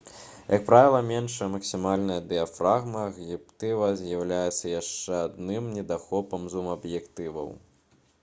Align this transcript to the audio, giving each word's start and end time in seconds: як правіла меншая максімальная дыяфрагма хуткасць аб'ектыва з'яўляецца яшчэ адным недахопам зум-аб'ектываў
як 0.53 0.63
правіла 0.67 0.99
меншая 1.09 1.49
максімальная 1.55 2.15
дыяфрагма 2.31 3.03
хуткасць 3.17 3.35
аб'ектыва 3.35 3.89
з'яўляецца 3.99 4.73
яшчэ 4.79 5.13
адным 5.27 5.69
недахопам 5.77 6.49
зум-аб'ектываў 6.55 7.53